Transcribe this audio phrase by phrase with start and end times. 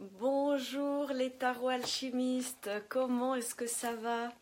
[0.00, 4.32] Bonjour les tarots alchimistes, comment est-ce que ça va?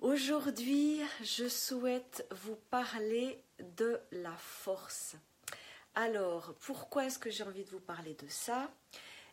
[0.00, 3.38] Aujourd'hui, je souhaite vous parler
[3.76, 5.14] de la force.
[5.94, 8.70] Alors, pourquoi est-ce que j'ai envie de vous parler de ça?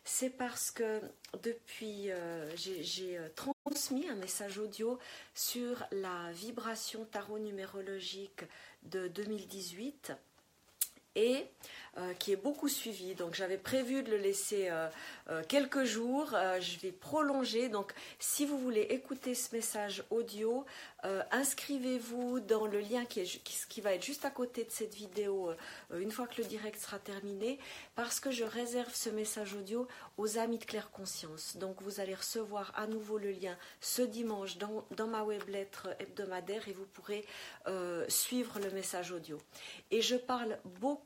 [0.04, 1.00] C'est parce que
[1.42, 4.98] depuis, euh, j'ai euh, transmis un message audio
[5.32, 8.44] sur la vibration tarot numérologique
[8.82, 10.12] de 2018
[11.14, 11.46] et
[11.96, 13.14] euh, qui est beaucoup suivi.
[13.14, 14.88] Donc j'avais prévu de le laisser euh,
[15.30, 16.34] euh, quelques jours.
[16.60, 17.68] je vais prolonger.
[17.68, 20.64] Donc si vous voulez écouter ce message audio,
[21.30, 25.50] inscrivez-vous dans le lien qui, est, qui, va être juste à côté de cette vidéo
[25.94, 27.58] une fois que le direct sera terminé,
[27.94, 29.86] parce que je réserve ce message audio
[30.16, 31.58] aux amis de Claire Conscience.
[31.58, 35.88] Donc vous allez recevoir à nouveau le lien ce dimanche dans, dans ma web lettre
[35.98, 37.26] hebdomadaire et vous pourrez
[38.08, 39.38] suivre le message audio.
[39.90, 41.03] Et je parle beaucoup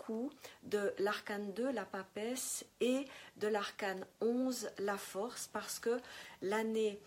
[0.62, 3.06] de l'arcane 2, la papesse, et
[3.36, 5.98] de l'arcane 11, la force, parce que
[6.42, 6.98] l'année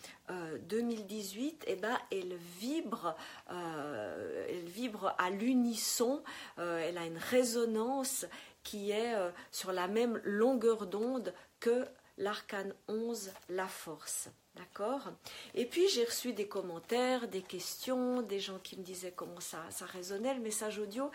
[0.69, 3.15] 2018, euh, eh ben, elle, vibre,
[3.51, 6.23] euh, elle vibre à l'unisson,
[6.59, 8.25] euh, elle a une résonance
[8.63, 9.15] qui est
[9.51, 11.87] sur la même longueur d'onde que
[12.19, 14.29] l'arcane 11, la force.
[14.57, 15.07] D'accord
[15.55, 19.59] Et puis j'ai reçu des commentaires, des questions, des gens qui me disaient comment ça,
[19.69, 21.09] ça résonnait le message audio.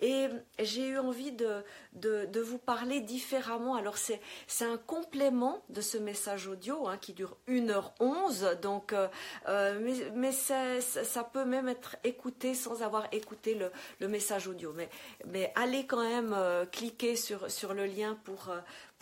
[0.00, 0.26] Et
[0.58, 3.76] j'ai eu envie de, de, vous parler différemment.
[3.76, 4.20] Alors c'est,
[4.60, 8.60] un complément de ce message audio hein, qui dure 1h11.
[8.60, 9.08] Donc, euh,
[9.48, 14.74] euh, mais mais ça, peut même être écouté sans avoir écouté le, le message audio.
[14.74, 14.90] Mais,
[15.26, 18.50] mais allez quand même euh, cliquer sur, sur le lien pour,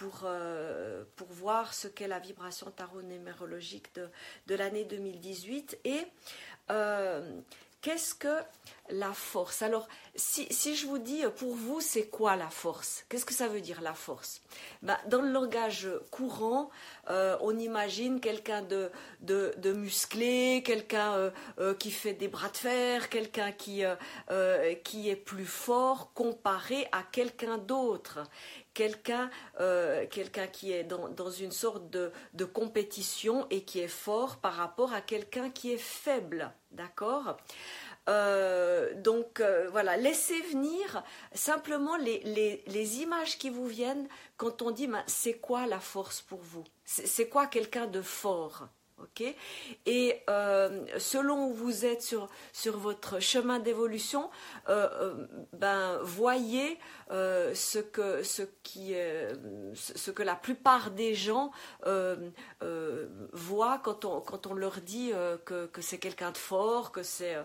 [0.00, 4.08] pour, euh, pour voir ce qu'est la vibration tarot numérologique de,
[4.46, 6.00] de l'année 2018 et
[6.70, 7.38] euh,
[7.82, 8.38] qu'est-ce que
[8.88, 9.60] la force?
[9.60, 13.04] Alors, si, si, je vous dis pour vous, c'est quoi la force?
[13.10, 14.40] Qu'est-ce que ça veut dire la force?
[14.80, 16.70] Ben, Dans le langage courant,
[17.10, 21.30] euh, on imagine quelqu'un de, de, de, musclé, quelqu'un
[21.78, 23.82] qui fait des bras de fer, quelqu'un qui,
[24.82, 28.20] qui est plus fort comparé à quelqu'un d'autre
[28.80, 29.28] quelqu'un
[29.60, 34.94] euh, quelqu'un qui est dans, une sorte de, compétition et qui est fort par rapport
[34.94, 36.50] à quelqu'un qui est faible.
[36.70, 37.36] D'accord?
[38.08, 41.04] Euh, donc euh, voilà, laissez venir
[41.34, 44.08] simplement les, images qui vous viennent
[44.38, 46.64] quand on dit c'est quoi la force pour vous?
[46.86, 48.66] C'est quoi quelqu'un de fort?
[49.87, 52.28] Et euh, selon où vous êtes sur,
[52.78, 54.31] votre chemin d'évolution,
[54.69, 55.27] euh,
[55.62, 56.78] euh, voyez
[57.11, 58.22] ce, que,
[60.22, 61.50] la plupart des gens
[63.33, 65.12] voient quand on, quand on leur dit
[65.44, 67.37] que, que c'est quelqu'un de fort, que c'est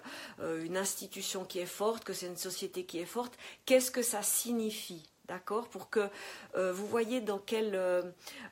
[0.42, 3.34] une institution qui est forte, que c'est une société qui est forte.
[3.66, 5.15] Qu'est-ce que ça signifie?
[5.28, 6.08] D'accord Pour que
[6.56, 8.04] euh, vous voyez dans quel, euh,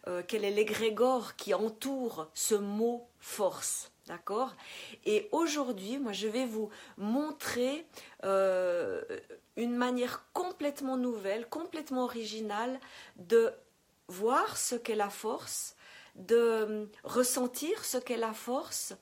[0.07, 3.91] euh, quel est l'égrégore qui entoure ce mot force.
[4.07, 4.55] D'accord
[5.05, 7.85] Et aujourd'hui, moi, je vais vous montrer
[8.23, 12.79] une manière complètement nouvelle, complètement originale
[13.15, 13.53] de
[14.09, 15.75] voir ce qu'est la force,
[16.15, 18.93] de ressentir ce qu'est la force,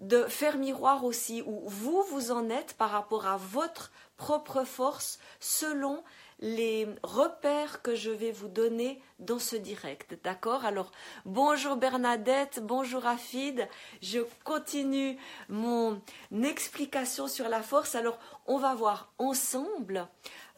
[0.00, 5.20] de faire miroir aussi où vous vous en êtes par rapport à votre propre force
[5.38, 6.02] selon
[6.42, 10.18] les repères que je vais vous donner dans ce direct.
[10.24, 10.64] D'accord?
[10.64, 10.90] Alors,
[11.24, 13.68] bonjour Bernadette, bonjour Afid.
[14.02, 15.16] Je continue
[15.48, 16.02] mon
[16.42, 17.94] explication sur la force.
[17.94, 20.08] Alors, on va voir ensemble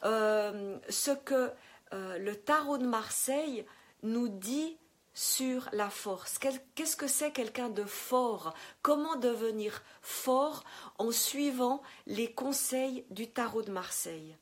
[0.05, 1.53] euh, ce que
[1.93, 3.66] euh, le tarot de Marseille
[4.03, 4.78] nous dit
[5.12, 6.39] sur la force.
[6.75, 8.55] Qu'est-ce que c'est quelqu'un de fort?
[8.81, 10.65] Comment devenir fort
[10.99, 14.34] en suivant les conseils du tarot de Marseille?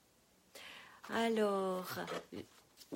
[1.10, 1.88] Alors,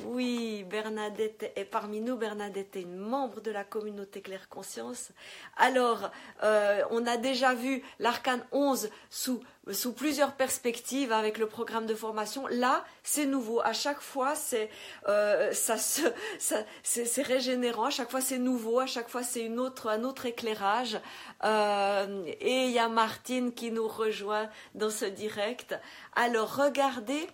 [0.05, 2.17] oui, Bernadette est parmi nous.
[2.17, 5.11] Bernadette est une membre de la communauté Claire Conscience.
[5.56, 6.11] Alors,
[6.43, 9.41] euh, on a déjà vu l'arcane 11 sous,
[9.72, 12.47] sous plusieurs perspectives avec le programme de formation.
[12.49, 13.60] Là, c'est nouveau.
[13.60, 14.71] À chaque fois, c'est
[15.09, 15.53] euh,
[16.82, 17.86] c'est régénérant.
[17.86, 18.78] À chaque fois, c'est nouveau.
[18.78, 21.01] À chaque fois, c'est une autre, un autre éclairage.
[21.45, 25.74] Euh, et il y a Martine qui nous rejoint dans ce direct.
[26.15, 27.27] Alors, regardez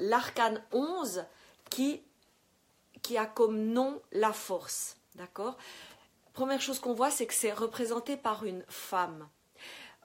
[0.00, 1.24] l'arcane 11
[1.70, 2.02] qui,
[3.02, 4.96] qui a comme nom la force.
[5.14, 5.56] D'accord?
[6.32, 9.28] Première chose qu'on voit, c'est que c'est représenté par une femme.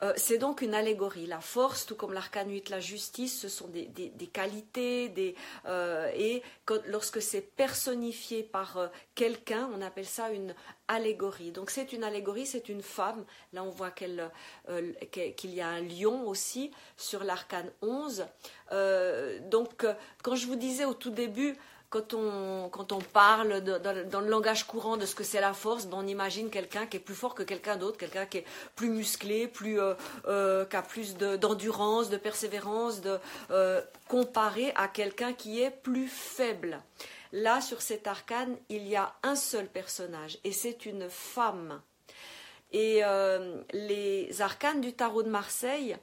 [0.04, 1.28] Euh, c'est donc une allégorie.
[1.28, 3.88] La force, tout comme l'arcane 8, la justice, ce sont des,
[4.34, 5.36] qualités, des,
[5.68, 6.42] euh, et
[6.88, 10.56] lorsque c'est personnifié par euh, quelqu'un, on appelle ça une
[10.88, 11.52] allégorie.
[11.52, 13.24] Donc c'est une allégorie, c'est une femme.
[13.54, 14.20] Là, on voit qu'il
[15.44, 18.26] y a un lion aussi sur l'arcane 11.
[19.50, 19.86] donc,
[20.24, 21.56] quand je vous disais au tout début,
[21.92, 25.88] quand on, quand on parle dans, le langage courant de ce que c'est la force,
[25.88, 28.46] ben, on imagine quelqu'un qui est plus fort que quelqu'un d'autre, quelqu'un qui est
[28.78, 29.94] plus musclé, plus, euh,
[30.26, 33.20] euh, qui a plus d'endurance, de, persévérance, de,
[33.52, 36.82] euh, comparé à quelqu'un qui est plus faible.
[37.34, 41.82] Là, sur cet arcane, il y a un seul personnage, et c'est une femme.
[42.72, 43.02] Et
[43.74, 45.98] les arcanes du tarot de Marseille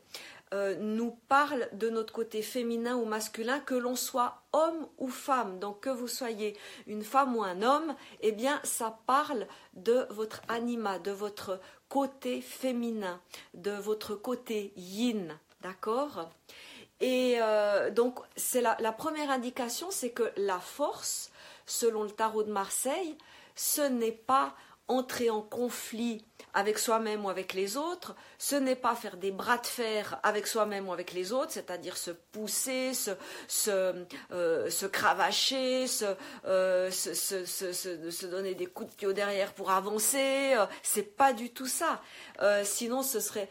[0.52, 5.58] nous parle de notre côté féminin ou masculin, que l'on soit homme ou femme.
[5.58, 6.56] Donc que vous soyez
[6.86, 12.40] une femme ou un homme, eh bien ça parle de votre anima, de votre côté
[12.40, 13.20] féminin,
[13.54, 15.38] de votre côté yin.
[15.60, 16.28] D'accord?
[17.00, 21.30] Et euh, donc c'est la, la première indication, c'est que la force,
[21.66, 23.16] selon le tarot de Marseille,
[23.54, 24.54] ce n'est pas
[24.88, 26.24] entrer en conflit
[26.54, 30.46] avec soi-même ou avec les autres, ce n'est pas faire des bras de fer avec
[30.46, 33.12] soi-même ou avec les autres, c'est-à-dire se pousser, se,
[33.46, 36.04] se, euh, se cravacher, se,
[36.46, 40.54] euh, se, se, donner des coups de pied derrière pour avancer.
[40.54, 42.02] Euh, c'est pas du tout ça.
[42.64, 43.48] sinon, ce serait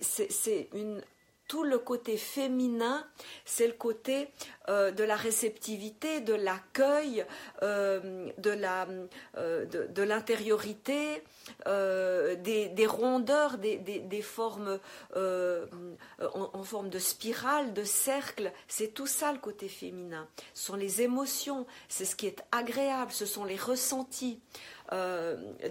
[0.00, 1.02] c'est une
[1.48, 3.06] tout le côté féminin,
[3.44, 4.28] c'est le côté
[4.68, 7.24] euh, de la réceptivité, de l'accueil,
[7.62, 11.22] euh, euh, de, l'intériorité,
[11.64, 14.78] des, rondeurs, des, formes
[15.14, 18.52] en, en, forme de spirale, de cercle.
[18.66, 20.26] C'est tout ça le côté féminin.
[20.54, 24.40] Ce sont les émotions, c'est ce qui est agréable, ce sont les ressentis.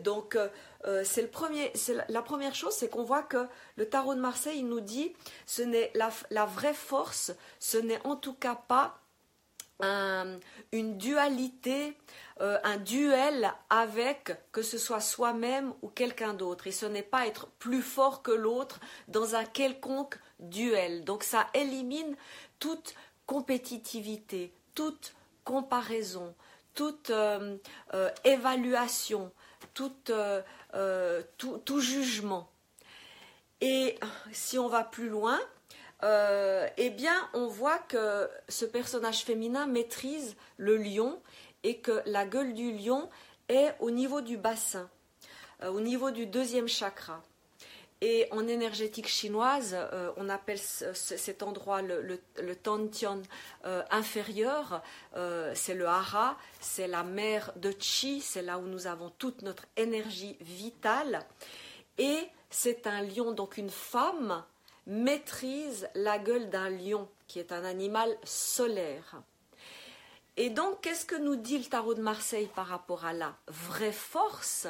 [0.03, 0.37] Donc
[0.87, 4.67] euh, c'est le la, première chose, c'est qu'on voit que le tarot de Marseille il
[4.67, 5.13] nous dit,
[5.45, 8.99] ce n'est la, vraie force, ce n'est en tout cas pas
[9.81, 11.97] une dualité,
[12.39, 16.67] euh, un duel avec que ce soit soi-même ou quelqu'un d'autre.
[16.67, 18.79] Et ce n'est pas être plus fort que l'autre
[19.09, 21.03] dans un quelconque duel.
[21.03, 22.15] Donc ça élimine
[22.59, 22.95] toute
[23.25, 25.13] compétitivité, toute
[25.43, 26.33] comparaison,
[26.75, 27.57] toute euh,
[28.23, 29.31] évaluation,
[29.73, 30.11] toute
[30.75, 32.49] euh, tout, jugement.
[33.61, 33.97] Et
[34.33, 35.39] si on va plus loin,
[36.03, 41.21] euh, eh bien, on voit que ce personnage féminin maîtrise le lion
[41.63, 43.09] et que la gueule du lion
[43.47, 44.89] est au niveau du bassin,
[45.63, 47.23] euh, au niveau du deuxième chakra.
[48.07, 53.19] Et en énergétique chinoise, euh, on appelle cet endroit le, le, Tantian
[53.65, 54.83] euh, inférieur.
[55.15, 59.41] Euh, c'est le hara, c'est la mer de Chi, c'est là où nous avons toute
[59.41, 61.25] notre énergie vitale.
[61.97, 62.19] Et
[62.51, 64.43] c'est un lion, donc une femme
[64.85, 69.19] maîtrise la gueule d'un lion, qui est un animal solaire.
[70.37, 73.91] Et donc, qu'est-ce que nous dit le tarot de Marseille par rapport à la vraie
[73.91, 74.67] force?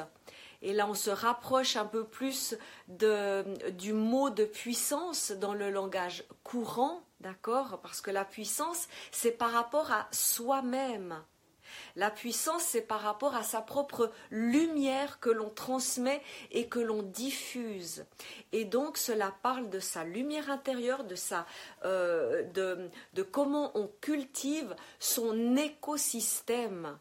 [0.62, 2.56] Et là, on se rapproche un peu plus
[2.88, 7.80] du mot de puissance dans le langage courant, d'accord?
[7.82, 11.22] Parce que la puissance, c'est par rapport à soi-même.
[11.94, 17.02] La puissance, c'est par rapport à sa propre lumière que l'on transmet et que l'on
[17.02, 18.04] diffuse.
[18.52, 21.46] Et donc, cela parle de sa lumière intérieure, de, sa,
[21.84, 22.42] euh,
[23.12, 26.98] de comment on cultive son écosystème.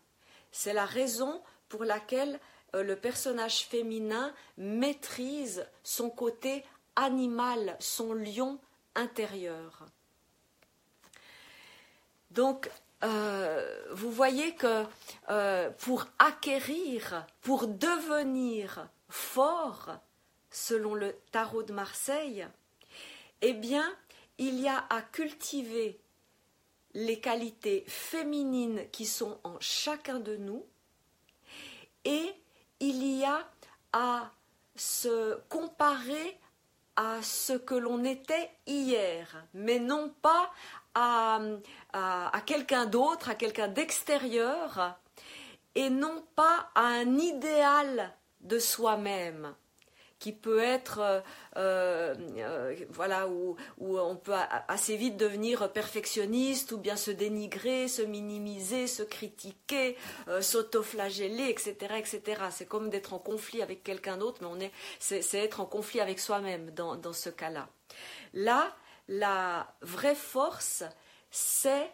[0.51, 2.39] C'est la raison pour laquelle
[2.83, 6.63] le personnage féminin maîtrise son côté
[6.95, 8.59] animal, son lion
[8.95, 9.85] intérieur.
[12.31, 12.69] Donc,
[13.03, 14.83] euh, vous voyez que
[15.29, 19.97] euh, pour acquérir, pour devenir fort,
[20.49, 22.47] selon le tarot de Marseille,
[23.41, 23.93] eh bien,
[24.37, 25.99] il y a à cultiver
[26.93, 30.65] les qualités féminines qui sont en chacun de nous
[32.05, 32.33] et
[32.79, 33.39] il y a
[33.93, 34.31] à
[34.75, 36.37] se comparer
[36.95, 40.51] à ce que l'on était hier, mais non pas
[40.93, 41.39] à,
[42.45, 44.97] quelqu'un d'autre, à quelqu'un d'extérieur,
[45.75, 49.53] et non pas à un idéal de soi-même
[50.25, 51.23] qui peut être,
[51.55, 54.33] euh, euh, voilà, où, on peut
[54.67, 59.95] assez vite devenir perfectionniste ou bien se dénigrer, se minimiser, se critiquer,
[60.27, 62.41] euh, s'autoflageller, etc., etc.
[62.49, 65.99] C'est comme d'être en conflit avec quelqu'un d'autre, mais on est, c'est, être en conflit
[65.99, 67.69] avec soi-même dans ce cas-là.
[68.33, 68.75] Là,
[69.07, 70.83] la vraie force,
[71.29, 71.91] c'est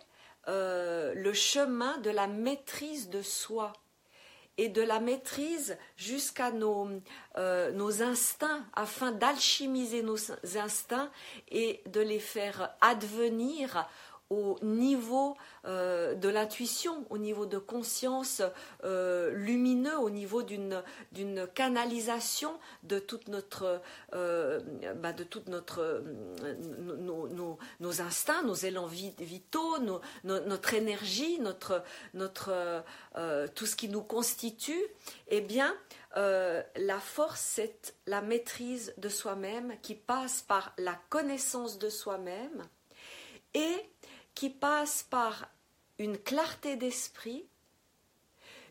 [0.47, 3.73] le chemin de la maîtrise de soi
[4.61, 6.87] et de la maîtrise jusqu'à nos,
[7.35, 10.17] euh, nos instincts afin d'alchimiser nos
[10.55, 11.09] instincts
[11.49, 13.89] et de les faire advenir
[14.31, 15.35] au niveau
[15.65, 18.41] euh, de l'intuition, au niveau de conscience
[18.85, 20.81] euh, lumineux, au niveau d'une
[21.53, 23.81] canalisation de toute notre,
[24.13, 24.61] euh,
[24.95, 26.01] bah, de toute notre
[26.97, 29.79] nos, instincts, nos élans vitaux,
[30.23, 31.83] notre énergie, notre,
[32.13, 32.83] notre
[33.53, 34.81] tout ce qui nous constitue.
[35.27, 35.75] Eh bien,
[36.15, 42.63] la force, c'est la maîtrise de soi-même qui passe par la connaissance de soi-même
[43.53, 43.90] et
[44.35, 45.47] qui passe par
[45.97, 47.45] une clarté d'esprit,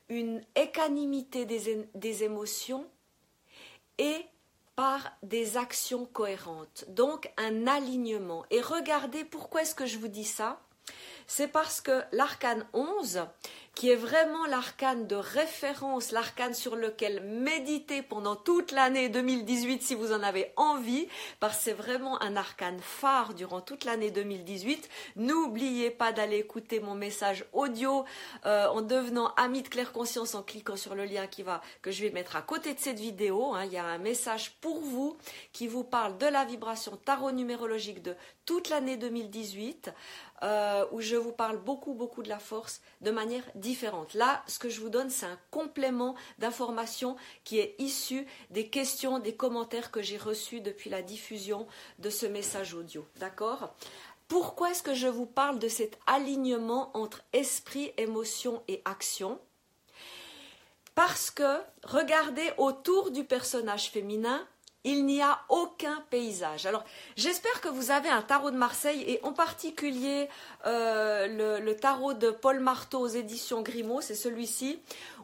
[0.08, 2.84] une équanimité des, émotions
[3.98, 4.24] et
[4.74, 6.84] par des actions cohérentes.
[6.88, 8.44] Donc un alignement.
[8.50, 10.60] Et regardez pourquoi est-ce que je vous dis ça?
[11.26, 13.20] C'est parce que l'arcane 11
[13.74, 19.94] qui est vraiment l'arcane de référence, l'arcane sur lequel méditer pendant toute l'année 2018 si
[19.94, 21.08] vous en avez envie,
[21.38, 24.88] parce que c'est vraiment un arcane phare durant toute l'année 2018.
[25.16, 28.04] N'oubliez pas d'aller écouter mon message audio
[28.44, 31.90] euh, en devenant ami de claire conscience en cliquant sur le lien qui va que
[31.90, 33.54] je vais mettre à côté de cette vidéo.
[33.54, 33.64] Hein.
[33.64, 35.16] Il y a un message pour vous
[35.52, 39.92] qui vous parle de la vibration tarot numérologique de toute l'année 2018.
[40.42, 43.44] Euh, où je vous parle beaucoup, beaucoup de la force de manière
[44.14, 49.18] Là, ce que je vous donne, c'est un complément d'information qui est issu des questions,
[49.18, 51.66] des commentaires que j'ai reçus depuis la diffusion
[51.98, 53.06] de ce message audio.
[53.16, 53.74] D'accord?
[54.28, 59.40] Pourquoi est-ce que je vous parle de cet alignement entre esprit, émotion et action?
[60.94, 64.46] Parce que, regardez autour du personnage féminin,
[64.84, 66.66] il n'y a aucun paysage.
[66.66, 66.84] Alors,
[67.16, 70.28] j'espère que vous avez un tarot de Marseille et en particulier
[70.66, 74.80] euh, le, tarot de Paul Marteau aux éditions Grimaud, c'est celui-ci,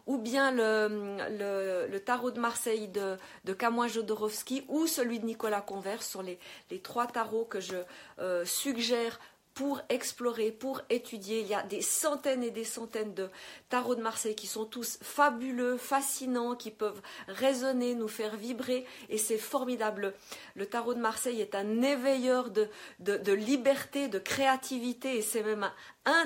[0.07, 6.07] ou bien le, tarot de Marseille de, de Kamoin Jodorowsky ou celui de Nicolas Converse
[6.07, 6.39] sont les,
[6.81, 7.77] trois tarots que je
[8.19, 9.19] euh, suggère
[9.57, 11.41] pour explorer, pour étudier.
[11.41, 13.31] Il y a des centaines et des centaines de
[13.71, 19.17] tarots de Marseille qui sont tous fabuleux, fascinants, qui peuvent résonner, nous faire vibrer, et
[19.17, 20.13] c'est formidable.
[20.57, 22.69] Le tarot de Marseille est un éveilleur de,
[23.01, 25.73] de, liberté, de créativité, et c'est même un,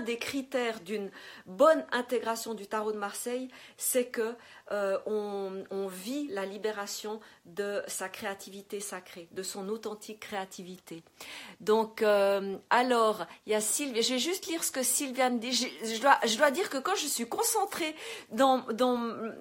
[0.04, 1.10] des critères d'une
[1.46, 4.34] bonne intégration du tarot de Marseille, c'est que
[4.72, 11.02] euh, on, vit la libération de sa créativité sacrée, de son authentique créativité.
[11.60, 14.02] Donc, euh, alors, il y a Sylvie.
[14.02, 15.52] Je vais juste lire ce que Sylviane dit.
[15.52, 17.96] Je, dois, dire que quand je suis concentrée
[18.30, 18.64] dans,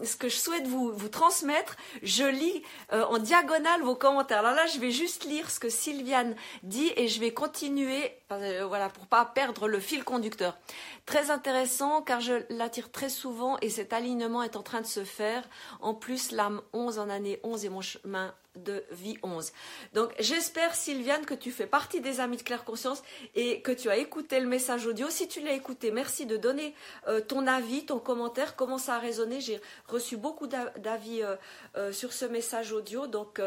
[0.03, 4.39] ce que je souhaite vous, vous transmettre, je lis euh, en diagonale vos commentaires.
[4.39, 8.89] Alors là, je vais juste lire ce que Sylviane dit et je vais continuer, voilà,
[8.89, 10.57] pour pas perdre le fil conducteur.
[11.05, 15.03] Très intéressant car je l'attire très souvent et cet alignement est en train de se
[15.03, 15.43] faire.
[15.79, 19.51] En plus, l'âme 11 en année 11 et mon chemin de vie 11.
[19.93, 23.03] Donc j'espère Sylviane que tu fais partie des amis de Claire Conscience
[23.35, 25.09] et que tu as écouté le message audio.
[25.09, 26.73] Si tu l'as écouté, merci de donner
[27.07, 29.39] euh, ton avis, ton commentaire, comment ça a résonné.
[29.39, 31.35] J'ai reçu beaucoup d'avis euh,
[31.77, 33.05] euh, sur ce message audio.
[33.05, 33.39] Donc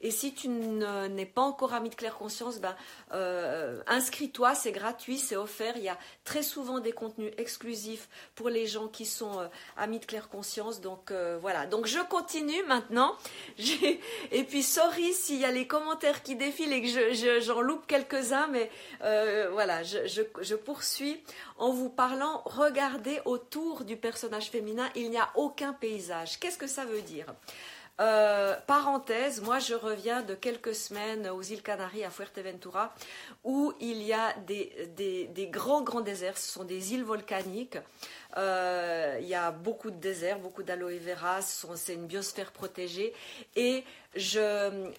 [0.00, 2.74] et si tu n'es pas encore ami de Claire Conscience, ben
[3.86, 5.76] inscris-toi, c'est gratuit, c'est offert.
[5.76, 10.04] Il y a très souvent des contenus exclusifs pour les gens qui sont amis de
[10.04, 10.80] Claire Conscience.
[10.80, 11.66] Donc voilà.
[11.66, 13.16] Donc je continue maintenant.
[14.48, 18.70] puis, sorry s'il y a les commentaires qui défilent et que j'en loupe quelques-uns, mais
[19.02, 21.22] euh, voilà, je, poursuis
[21.56, 22.42] en vous parlant.
[22.44, 26.38] Regardez autour du personnage féminin, il n'y a aucun paysage.
[26.40, 27.26] Qu'est-ce que ça veut dire?
[28.00, 32.94] Euh, parenthèse, moi je reviens de quelques semaines aux îles Canaries à Fuerteventura
[33.42, 37.76] où il y a des, des grands grands déserts, ce sont des îles volcaniques
[38.36, 43.12] il y a beaucoup de déserts, beaucoup d'aloe vera, c'est une biosphère protégée.
[43.56, 44.90] Et je,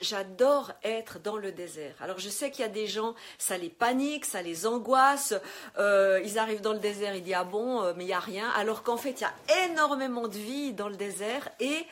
[0.00, 1.94] j'adore être dans le désert.
[2.00, 5.34] Alors je sais qu'il y a des gens, ça les panique, ça les angoisse.
[5.78, 8.20] Euh, ils arrivent dans le désert, ils disent ah bon, euh, mais il n'y a
[8.20, 8.48] rien.
[8.50, 11.86] Alors qu'en fait, il y a énormément de vie dans le désert et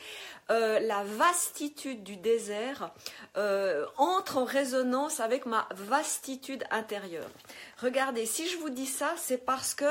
[0.49, 2.91] la vastitude du désert
[3.97, 7.29] entre en résonance avec ma vastitude intérieure.
[7.81, 9.83] Regardez, si je vous dis ça, c'est parce que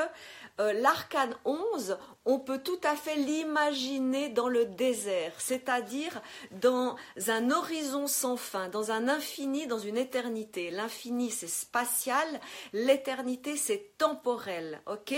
[0.59, 6.21] euh, l'arcane 11, on peut tout à fait l'imaginer dans le désert, c'est-à-dire
[6.51, 6.95] dans
[7.27, 10.71] un horizon sans fin, dans un infini, dans une éternité.
[10.71, 12.27] L'infini, c'est spatial,
[12.73, 14.81] l'éternité, c'est temporel.
[14.87, 15.13] Ok?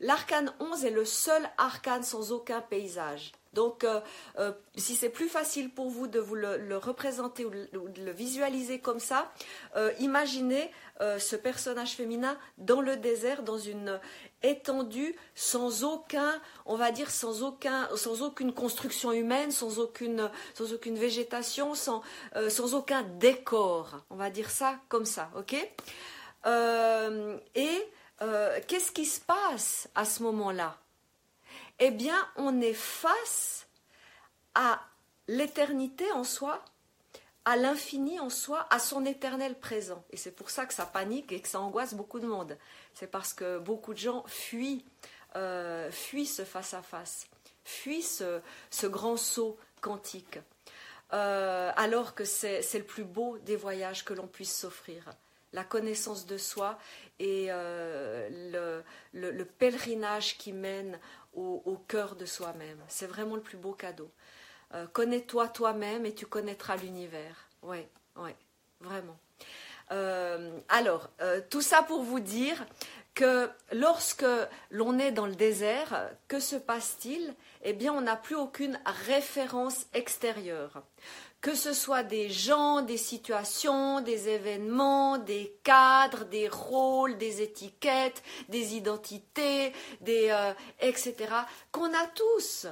[0.00, 3.32] L'arcane 11 est le seul arcane sans aucun paysage.
[3.56, 4.00] Donc, euh,
[4.38, 8.78] euh, si c'est plus facile pour vous de vous le, représenter ou de le visualiser
[8.78, 9.32] comme ça,
[9.98, 10.70] imaginez
[11.00, 13.98] ce personnage féminin dans le désert, dans une
[14.42, 20.28] étendue sans aucun, on va dire sans aucun, sans aucune construction humaine, sans aucune,
[20.84, 22.02] végétation, sans,
[22.36, 24.04] euh, sans aucun décor.
[24.10, 25.54] On va dire ça comme ça, ok?
[27.54, 27.88] Et
[28.68, 30.76] qu'est-ce qui se passe à ce moment-là?
[31.78, 33.66] Eh bien, on est face
[34.54, 34.80] à
[35.28, 36.64] l'éternité en soi,
[37.44, 40.04] à l'infini en soi, à son éternel présent.
[40.10, 42.56] Et c'est pour ça que ça panique et que ça angoisse beaucoup de monde.
[42.94, 44.84] C'est parce que beaucoup de gens fuient,
[45.36, 47.26] euh, fuient ce face-à-face,
[47.62, 50.38] fuient ce, grand saut quantique.
[51.12, 55.04] Euh, alors que c'est le plus beau des voyages que l'on puisse s'offrir.
[55.52, 56.78] La connaissance de soi
[57.18, 60.98] et euh, le, pèlerinage qui mène
[61.36, 62.78] au, cœur de soi-même.
[62.88, 64.10] C'est vraiment le plus beau cadeau.
[64.74, 67.48] Euh, connais-toi toi-même et tu connaîtras l'univers.
[67.62, 68.30] Oui, oui,
[68.80, 69.16] vraiment.
[69.92, 72.66] Euh, alors, euh, tout ça pour vous dire
[73.14, 74.26] que lorsque
[74.70, 77.34] l'on est dans le désert, que se passe-t-il?
[77.62, 80.82] Eh bien, on n'a plus aucune référence extérieure.
[81.46, 88.24] Que ce soit des gens, des situations, des événements, des cadres, des rôles, des étiquettes,
[88.48, 90.34] des identités, des,
[90.80, 91.14] etc.,
[91.70, 92.66] qu'on a tous.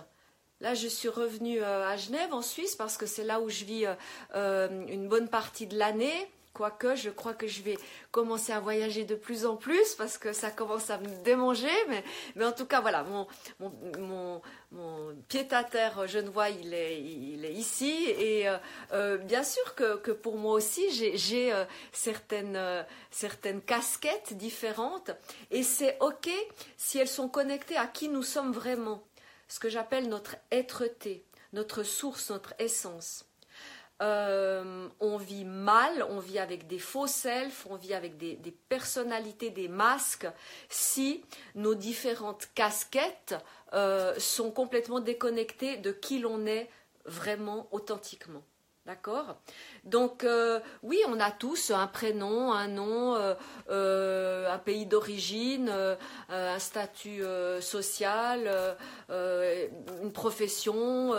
[0.65, 3.65] Là, je suis revenue euh, à Genève, en Suisse, parce que c'est là où je
[3.65, 3.95] vis euh,
[4.35, 6.31] euh, une bonne partie de l'année.
[6.55, 7.77] Quoique, je crois que je vais
[8.13, 11.67] commencer à voyager de plus en plus parce que ça commence à me démanger.
[12.37, 13.05] Mais, en tout cas, voilà,
[13.59, 14.41] mon,
[15.29, 18.07] pied-à-terre genevois, il est, il est ici.
[18.19, 18.47] Et
[19.25, 21.53] bien sûr que, pour moi aussi, j'ai
[21.93, 25.11] certaines, certaines casquettes différentes.
[25.51, 26.31] Et c'est OK
[26.77, 29.03] si elles sont connectées à qui nous sommes vraiment
[29.49, 33.25] ce que j'appelle notre être-té, notre source, notre essence.
[34.03, 38.37] Euh, on vit mal, on vit avec des faux selfs, on vit avec des,
[38.69, 40.27] personnalités, des masques,
[40.69, 41.25] si
[41.55, 43.37] nos différentes casquettes
[43.73, 46.69] euh, sont complètement déconnectées de qui l'on est
[47.05, 48.43] vraiment authentiquement.
[48.87, 49.37] D'accord?
[49.85, 53.35] Donc euh, oui, on a tous un prénom, un nom, euh,
[53.71, 55.73] euh, un pays d'origine,
[56.29, 57.23] un statut
[57.63, 58.77] social,
[59.09, 61.15] une profession,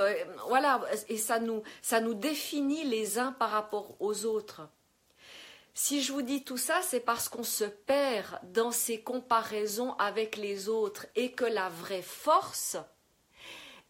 [0.48, 0.80] voilà,
[1.10, 4.62] et ça nous, ça nous définit les uns par rapport aux autres.
[5.74, 10.38] Si je vous dis tout ça, c'est parce qu'on se perd dans ces comparaisons avec
[10.38, 12.78] les autres et que la vraie force,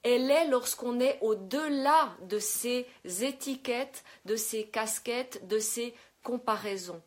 [0.05, 2.85] elle est lorsqu'on est au-delà de ces
[3.21, 7.01] étiquettes, de ces casquettes, de ces comparaisons.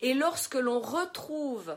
[0.00, 1.76] Et lorsque l'on retrouve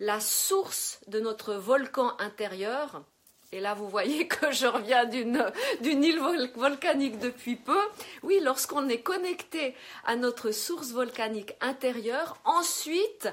[0.00, 3.04] la source de notre volcan intérieur,
[3.52, 5.48] et là vous voyez que je reviens d'une,
[5.80, 6.20] île
[6.56, 7.80] volcanique depuis peu,
[8.24, 13.28] oui, lorsqu'on est connecté à notre source volcanique intérieure, ensuite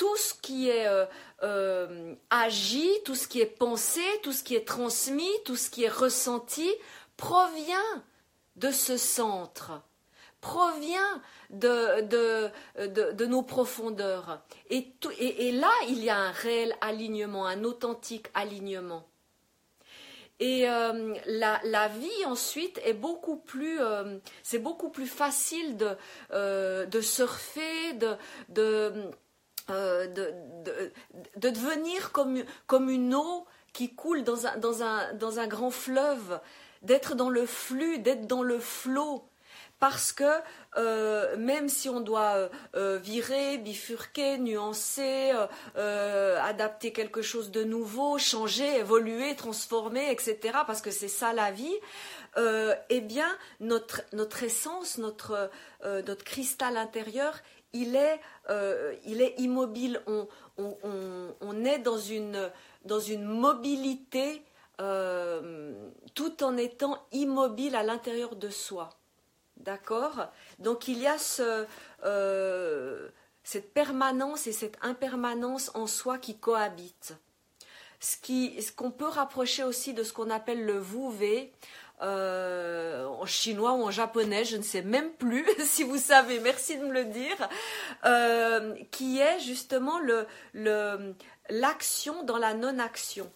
[0.00, 1.04] tout ce qui est euh,
[1.42, 5.84] euh, agi, tout ce qui est pensé, tout ce qui est transmis, tout ce qui
[5.84, 6.70] est ressenti
[7.18, 8.02] provient
[8.56, 9.82] de ce centre,
[10.40, 12.50] provient de,
[13.26, 14.40] nos profondeurs.
[14.70, 14.90] Et,
[15.52, 19.06] là, il y a un réel alignement, un authentique alignement.
[20.38, 23.80] Et euh, la, vie ensuite est beaucoup plus,
[24.42, 27.92] c'est beaucoup plus facile de, surfer,
[28.48, 29.10] de
[29.70, 30.34] euh, de,
[31.36, 35.70] de, devenir comme, comme une eau qui coule dans un, dans un, dans un grand
[35.70, 36.40] fleuve,
[36.82, 39.24] d'être dans le flux, d'être dans le flot.
[39.78, 40.24] Parce que
[40.76, 45.32] euh, même si on doit euh, virer, bifurquer, nuancer,
[45.74, 51.76] adapter quelque chose de nouveau, changer, évoluer, transformer, etc., parce que c'est ça la vie,
[52.36, 53.28] eh bien,
[53.60, 55.50] notre, notre essence, notre,
[55.82, 57.40] notre cristal intérieur,
[57.72, 60.02] il est, euh, il est immobile.
[60.06, 60.26] On,
[60.58, 62.50] on, est dans une,
[62.84, 64.42] dans une mobilité
[64.80, 65.72] euh,
[66.14, 68.90] tout en étant immobile à l'intérieur de soi.
[69.56, 70.26] D'accord?
[70.58, 71.66] Donc il y a ce,
[72.04, 73.08] euh,
[73.44, 77.14] cette permanence et cette impermanence en soi qui cohabitent.
[78.00, 81.52] Ce qu'on ce qu'on peut rapprocher aussi de ce qu'on appelle le vous-v,
[82.02, 86.78] euh, en chinois ou en japonais, je ne sais même plus si vous savez, merci
[86.78, 87.48] de me le dire,
[88.04, 90.26] euh, qui est justement le,
[91.50, 93.30] l'action dans la non-action.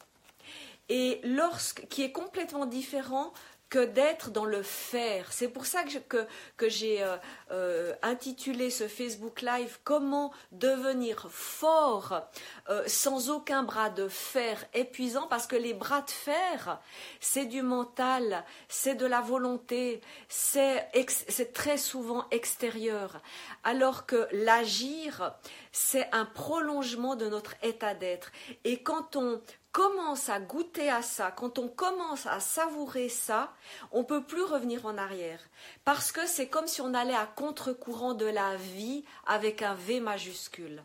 [0.89, 3.33] Et lorsque, qui est complètement différent
[3.75, 5.33] que d'être dans le faire.
[5.33, 7.17] C'est pour ça que, que, j'ai euh,
[7.51, 12.23] euh, intitulé ce Facebook Live Comment devenir fort
[12.69, 16.81] euh, sans aucun bras de fer épuisant, parce que les bras de fer,
[17.19, 23.23] c'est du mental, c'est de la volonté, c'est très souvent extérieur,
[23.65, 25.35] alors que l'agir,
[25.73, 28.31] c'est un prolongement de notre état d'être.
[28.63, 29.41] Et quand on
[29.75, 33.53] commence à goûter à ça, quand on commence à savourer ça,
[33.91, 35.41] on peut plus revenir en arrière.
[35.85, 39.99] Parce que c'est comme si on allait à contre-courant de la vie avec un V
[39.99, 40.85] majuscule.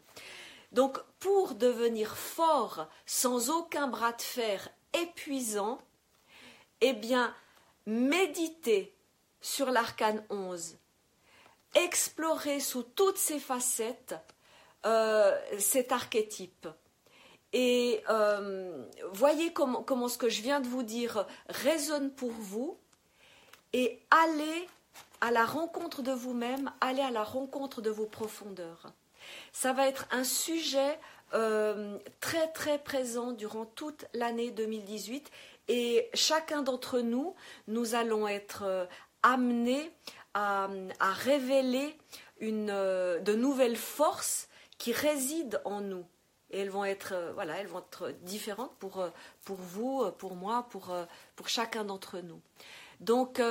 [0.72, 5.80] Donc, pour devenir fort sans aucun bras de fer épuisant,
[6.82, 7.36] eh bien,
[7.86, 8.98] méditer
[9.40, 10.78] sur l'arcane 11,
[11.76, 14.16] explorer sous toutes ses facettes
[14.88, 16.68] euh, cet archétype.
[17.54, 22.78] Et euh, voyez comment, ce que je viens de vous dire résonne pour vous
[23.74, 24.68] et allez
[25.22, 28.94] à la rencontre de vous-même, allez à la rencontre de vos profondeurs.
[29.52, 31.00] Ça va être un sujet
[31.34, 35.30] euh, très très présent durant toute l'année 2018
[35.68, 37.36] et chacun d'entre nous,
[37.68, 38.86] nous allons être euh,
[39.22, 39.92] amenés
[40.34, 41.96] à, révéler
[42.40, 46.06] une, de nouvelles forces qui résident en nous.
[46.52, 49.06] Et elles vont être, voilà, elles vont être différentes pour,
[49.46, 50.96] pour vous, pour moi, pour,
[51.36, 52.42] pour chacun d'entre nous.
[53.00, 53.42] Donc,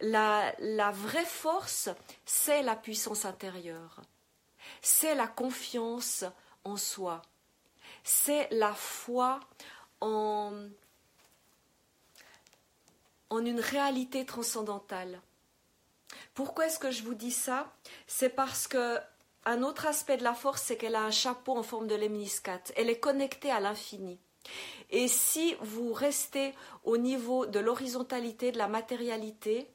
[0.00, 1.88] la, la vraie force,
[2.24, 4.00] c'est la puissance intérieure
[4.82, 6.24] c'est la confiance
[6.64, 7.22] en soi,
[8.04, 9.40] c'est la foi
[10.00, 10.52] en,
[13.30, 15.20] en une réalité transcendantale.
[16.34, 17.72] Pourquoi est-ce que je vous dis ça?
[18.06, 18.98] C'est parce que
[19.44, 22.72] un autre aspect de la force, c'est qu'elle a un chapeau en forme de lemniscate.
[22.76, 24.18] Elle est connectée à l'infini.
[24.90, 29.70] Et si vous restez au niveau de l'horizontalité, de la matérialité,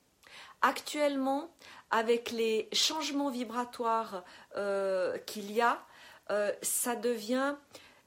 [0.62, 1.50] actuellement,
[1.92, 4.24] avec les changements vibratoires
[4.58, 5.84] euh, qu'il y a,
[6.32, 7.56] euh, ça devient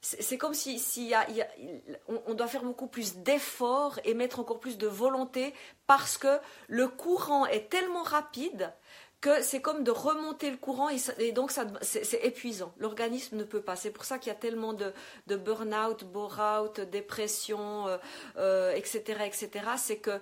[0.00, 1.12] c'est comme si,
[2.06, 5.52] on, doit faire beaucoup plus d'efforts et mettre encore plus de volonté
[5.88, 8.72] parce que le courant est tellement rapide
[9.20, 11.50] que c'est comme de remonter le courant et, donc
[11.83, 12.72] c'est épuisant.
[12.78, 13.74] L'organisme ne peut pas.
[13.74, 14.92] C'est pour ça qu'il y a tellement de,
[15.26, 17.98] burn-out, bore-out, dépression, etc.,
[18.38, 18.72] euh,
[19.24, 19.48] etc.
[19.76, 20.20] C'est que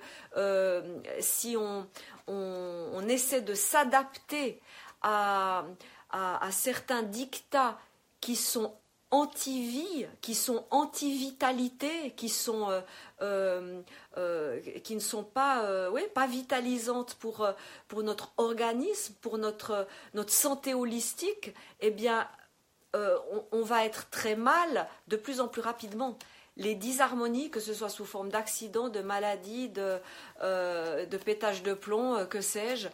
[1.21, 1.87] si on,
[2.27, 4.61] on, essaie de s'adapter
[5.03, 5.65] à,
[6.51, 7.79] certains dictats
[8.21, 8.75] qui sont
[9.11, 12.81] anti-vie, qui sont anti-vitalité, qui euh,
[13.23, 13.81] euh,
[14.16, 19.87] euh, ne sont pas vitalisantes pour notre organisme, pour notre
[20.29, 22.29] santé holistique, eh bien
[23.53, 26.19] on, va être très mal de plus en plus rapidement
[26.57, 30.01] les disharmonies, que ce soit sous forme d'accidents, de maladies, de,
[30.40, 32.88] de pétage de plomb, que sais-je,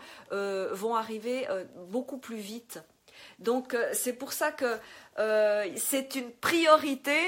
[0.75, 1.47] vont arriver
[1.87, 2.81] beaucoup plus vite.
[3.39, 4.79] Donc c'est pour ça que
[5.77, 7.19] c'est une priorité,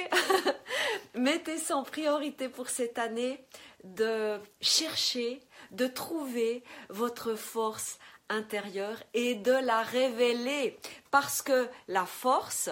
[1.15, 3.45] mettez ça en priorité pour cette année,
[3.85, 7.99] de chercher, de trouver votre force
[8.31, 10.79] intérieure et de la révéler.
[11.11, 12.71] Parce que la force,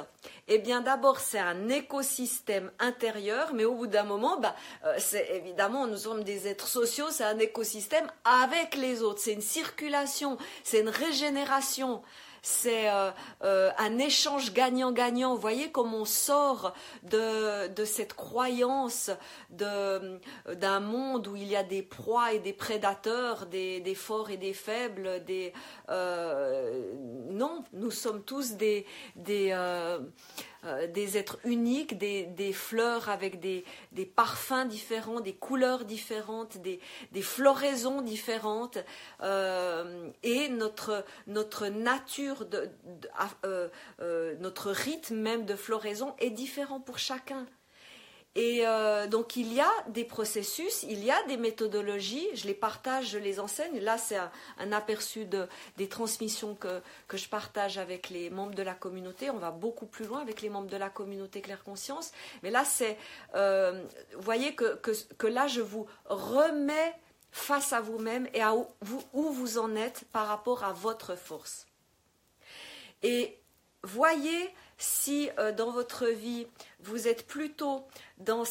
[0.49, 5.29] eh bien d'abord c'est un écosystème intérieur, mais au bout d'un moment, bah, euh, c'est
[5.37, 10.39] évidemment nous sommes des êtres sociaux, c'est un écosystème avec les autres, c'est une circulation,
[10.65, 12.03] c'est une régénération
[12.43, 13.11] c'est euh,
[13.45, 15.35] euh, un échange gagnant-gagnant.
[15.35, 16.75] Vous voyez comment on sort
[17.05, 19.11] de, cette croyance
[19.51, 24.37] d'un monde où il y a des proies et des prédateurs, des, des forts et
[24.37, 25.25] des faibles.
[25.25, 25.53] Des,
[25.89, 26.93] euh,
[27.31, 29.53] non, nous sommes tous des, des
[30.65, 33.65] euh, des êtres uniques, des, fleurs avec des,
[34.15, 36.81] parfums différents, des couleurs différentes, des,
[37.23, 38.79] floraisons différentes.
[39.23, 42.71] Euh, et notre, notre nature, de,
[43.45, 47.47] euh, notre rythme même de floraison est différent pour chacun.
[48.35, 52.55] Et euh, donc il y a des processus, il y a des méthodologies, je les
[52.55, 53.79] partage, je les enseigne.
[53.81, 54.17] Là, c'est
[54.59, 59.29] un, aperçu de, des transmissions que, que, je partage avec les membres de la communauté.
[59.29, 62.11] On va beaucoup plus loin avec les membres de la communauté Claire Conscience.
[62.43, 62.97] Mais là, c'est,
[63.35, 66.95] euh, vous voyez que, que, là, je vous remets
[67.33, 71.67] face à vous-même et à vous, où vous en êtes par rapport à votre force.
[73.03, 73.39] Et
[73.83, 76.47] voyez si euh, dans votre vie,
[76.81, 77.87] vous êtes plutôt
[78.19, 78.45] dans,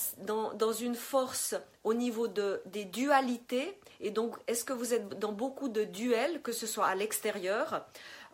[0.73, 5.67] une force au niveau de, des dualités, et donc est-ce que vous êtes dans beaucoup
[5.67, 7.85] de duels, que ce soit à l'extérieur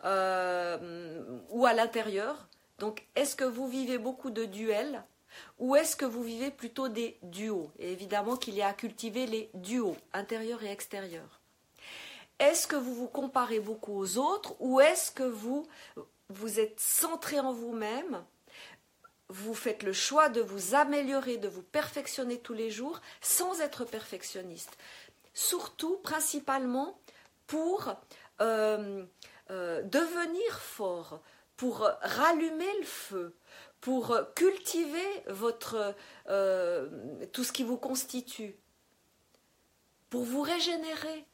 [0.04, 2.46] euh, ou à l'intérieur?
[2.78, 5.02] Donc est-ce que vous vivez beaucoup de duels
[5.58, 7.70] ou est-ce que vous vivez plutôt des duos?
[7.80, 11.40] Et évidemment qu'il y a à cultiver les duos, intérieur et extérieur.
[12.38, 15.66] Est-ce que vous vous comparez beaucoup aux autres ou est-ce que vous
[16.28, 18.24] vous êtes centré en vous-même,
[19.28, 23.84] vous faites le choix de vous améliorer, de vous perfectionner tous les jours sans être
[23.84, 24.76] perfectionniste.
[25.34, 26.98] Surtout, principalement,
[27.46, 27.94] pour
[28.40, 29.04] euh,
[29.50, 31.20] euh, devenir fort,
[31.56, 33.36] pour rallumer le feu,
[33.80, 35.94] pour cultiver votre,
[36.28, 36.88] euh,
[37.32, 38.56] tout ce qui vous constitue,
[40.10, 41.26] pour vous régénérer.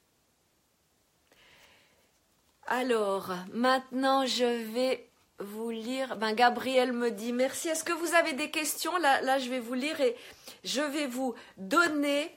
[2.66, 5.06] Alors, maintenant, je vais
[5.38, 6.16] vous lire.
[6.16, 7.68] Ben, Gabriel me dit merci.
[7.68, 8.96] Est-ce que vous avez des questions?
[8.98, 10.16] Là, je vais vous lire et
[10.64, 12.30] je vais vous donner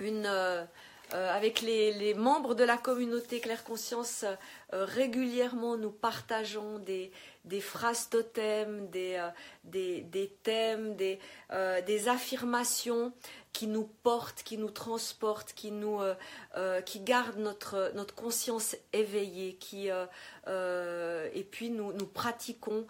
[0.00, 0.26] une.
[0.26, 0.64] Euh,
[1.12, 4.24] euh, avec les, membres de la communauté Claire Conscience,
[4.72, 7.12] régulièrement nous partageons des,
[7.44, 13.12] des phrases totems, des, thèmes, des affirmations
[13.54, 16.14] qui nous porte, qui nous transporte, qui nous, euh,
[16.56, 19.90] euh, qui garde notre, notre conscience éveillée, qui,
[20.48, 22.86] euh, et puis nous, nous pratiquons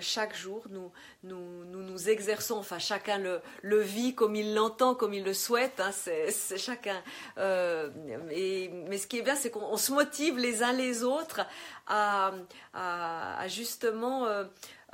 [0.00, 0.90] chaque jour, nous
[1.22, 5.32] nous, nous, nous, exerçons, enfin chacun le, le vit comme il l'entend, comme il le
[5.32, 7.00] souhaite, hein, c'est chacun.
[7.38, 11.40] et, mais ce qui est bien, c'est qu'on se motive les uns les autres
[11.86, 12.32] à,
[12.74, 14.26] à, à justement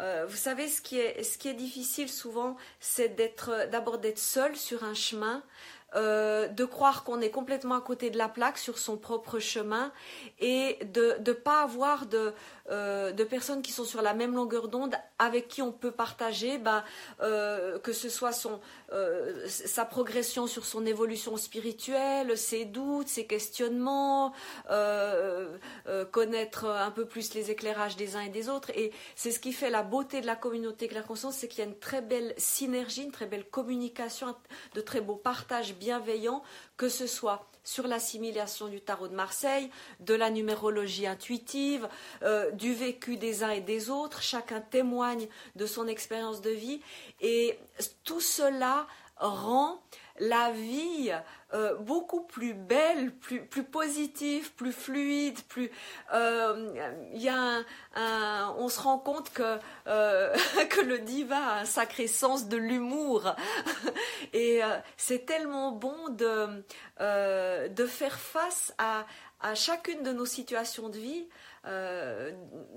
[0.00, 4.18] euh, vous savez, ce qui est, ce qui est difficile souvent, c'est d'être, d'abord d'être
[4.18, 5.42] seul sur un chemin,
[5.96, 9.92] euh, de croire qu'on est complètement à côté de la plaque sur son propre chemin
[10.40, 12.32] et de ne pas avoir de,
[12.70, 16.58] euh, de personnes qui sont sur la même longueur d'onde avec qui on peut partager,
[16.58, 16.82] ben,
[17.20, 18.60] euh, que ce soit son,
[19.46, 24.32] sa progression sur son évolution spirituelle, ses doutes, ses questionnements,
[26.12, 28.70] connaître un peu plus les éclairages des uns et des autres.
[28.76, 31.66] Et c'est ce qui fait la beauté de la communauté Claire Conscience, c'est qu'il y
[31.66, 34.34] a une très belle synergie, une très belle communication,
[34.74, 36.42] de très beaux partages bienveillants,
[36.78, 39.70] que ce soit sur l'assimilation du tarot de Marseille,
[40.00, 41.88] de la numérologie intuitive,
[42.22, 44.22] euh, du vécu des uns et des autres.
[44.22, 46.80] Chacun témoigne de son expérience de vie
[47.20, 47.58] et
[48.02, 49.82] tout cela rend
[50.18, 51.12] la vie
[51.52, 55.70] euh, beaucoup plus belle, plus, positive, plus fluide, plus.
[56.12, 56.72] Euh,
[58.58, 60.34] on se rend compte que, euh,
[60.70, 63.34] que le diva a un sacré sens de l'humour.
[64.32, 64.62] Et
[64.96, 69.04] c'est tellement bon de, faire face à
[69.54, 71.28] chacune de nos situations de vie
[71.66, 72.32] euh,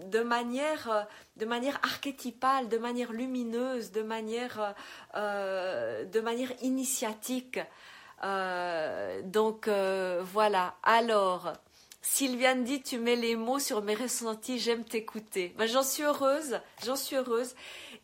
[0.05, 4.75] de, manière, de manière archétypale, de manière lumineuse, de manière,
[5.15, 7.59] euh, de manière initiatique.
[8.23, 10.75] Euh, donc voilà.
[10.83, 11.51] Alors,
[12.01, 15.53] Sylviane dit tu mets les mots sur mes ressentis, j'aime t'écouter.
[15.57, 17.55] Ben, j'en suis heureuse, j'en suis heureuse.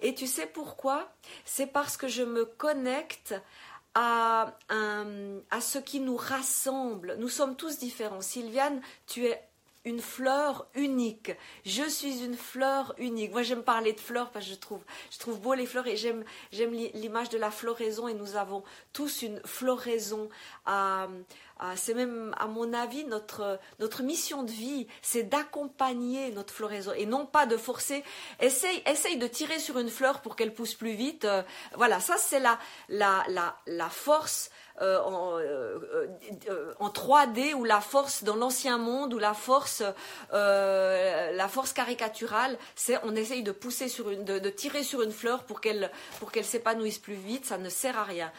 [0.02, 1.08] Et tu sais pourquoi?
[1.46, 3.36] C'est parce que je me connecte
[3.96, 7.16] à, à ce qui nous rassemble.
[7.20, 8.20] Nous sommes tous différents.
[8.20, 9.42] Sylviane, tu es
[9.86, 11.32] une fleur unique.
[11.66, 13.32] Je suis une fleur unique.
[13.32, 15.98] Moi, j'aime parler de fleurs parce que je trouve, je trouve beau les fleurs et
[15.98, 20.30] j'aime, j'aime l'image de la floraison et nous avons tous une floraison
[20.66, 21.08] à,
[21.76, 27.06] c'est même, à mon avis, notre, notre mission de vie, c'est d'accompagner notre floraison et
[27.06, 28.04] non pas de forcer.
[28.40, 31.26] Essaye, essaye de tirer sur une fleur pour qu'elle pousse plus vite.
[31.26, 31.42] Euh,
[31.76, 33.24] voilà, ça, c'est la, la,
[33.66, 34.50] la force
[34.82, 35.78] euh, en, euh,
[36.50, 39.84] euh, en, 3D ou la force dans l'ancien monde ou la force,
[40.32, 45.44] la force caricaturale, c'est on essaye de pousser sur une, de tirer sur une fleur
[45.44, 48.32] pour qu'elle pour qu'elle s'épanouisse plus vite, ça ne sert à rien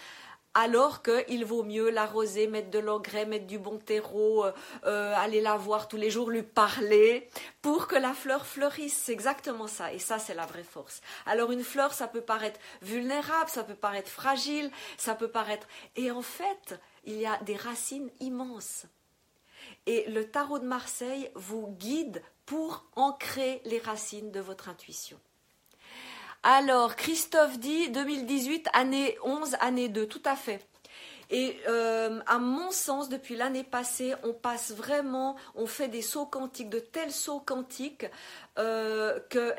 [0.54, 4.44] alors qu'il vaut mieux l'arroser, mettre de l'engrais, mettre du bon terreau,
[4.82, 7.28] aller la voir tous les jours, lui parler,
[7.60, 8.96] pour que la fleur fleurisse.
[8.96, 9.92] C'est exactement ça.
[9.92, 11.00] Et ça, c'est la vraie force.
[11.26, 15.66] Alors une fleur, ça peut paraître vulnérable, ça peut paraître fragile, ça peut paraître...
[15.96, 18.86] Et en fait, il y a des racines immenses.
[19.86, 25.18] Et le tarot de Marseille vous guide pour ancrer les racines de votre intuition.
[26.46, 30.60] Alors, Christophe dit 2018, année 11, année 2, tout à fait.
[31.30, 36.26] Et euh, à mon sens, depuis l'année passée, on passe vraiment, on fait des sauts
[36.26, 38.04] quantiques, de tels sauts quantiques
[38.58, 39.54] euh, que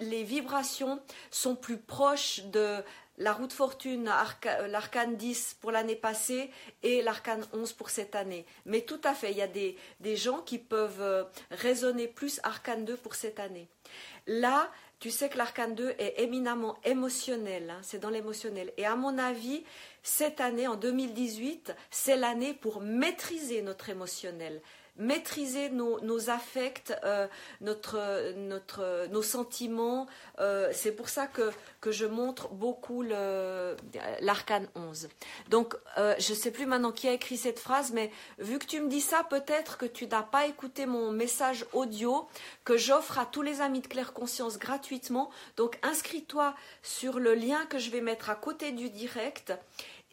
[0.00, 2.82] les vibrations sont plus proches de
[3.18, 4.10] la route fortune,
[4.68, 6.50] l'arcane 10 pour l'année passée
[6.82, 8.44] et l'arcane 11 pour cette année.
[8.66, 9.76] Mais tout à fait, il y a des,
[10.16, 13.68] gens qui peuvent euh, raisonner plus arcane 2 pour cette année.
[14.26, 14.70] Là,
[15.04, 18.72] tu sais que l'arcane 2 est éminemment émotionnel, hein, c'est dans l'émotionnel.
[18.78, 19.62] Et à mon avis,
[20.02, 24.62] cette année, en 2018, c'est l'année pour maîtriser notre émotionnel,
[24.96, 27.26] maîtriser nos, affects, euh,
[27.60, 30.06] notre, notre, nos sentiments.
[30.38, 35.08] Euh, c'est pour ça que, que je montre beaucoup l'arcane 11.
[35.50, 38.66] Donc, euh, je ne sais plus maintenant qui a écrit cette phrase, mais vu que
[38.66, 42.28] tu me dis ça, peut-être que tu n'as pas écouté mon message audio
[42.64, 45.30] que j'offre à tous les amis de Claire Conscience gratuitement.
[45.56, 49.52] Donc, inscris-toi sur le lien que je vais mettre à côté du direct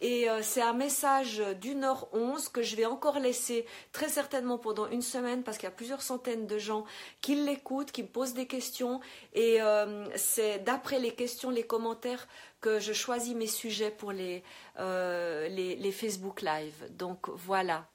[0.01, 4.57] Et euh, c'est un message d'une heure onze que je vais encore laisser très certainement
[4.57, 6.85] pendant une semaine parce qu'il y a plusieurs centaines de gens
[7.21, 8.99] qui l'écoutent, qui me posent des questions.
[9.33, 12.27] Et euh, c'est d'après les questions, les commentaires
[12.61, 14.43] que je choisis mes sujets pour les,
[14.79, 16.87] euh, les Facebook Live.
[16.97, 17.85] Donc voilà.